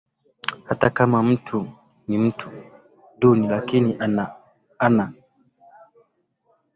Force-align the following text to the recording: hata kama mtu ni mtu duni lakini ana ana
hata 0.67 0.89
kama 0.89 1.23
mtu 1.23 1.71
ni 2.07 2.17
mtu 2.17 2.51
duni 3.19 3.47
lakini 3.47 3.95
ana 3.99 4.35
ana 4.79 5.13